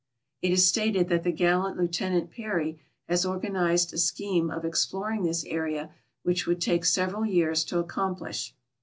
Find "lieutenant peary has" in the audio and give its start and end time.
1.77-3.23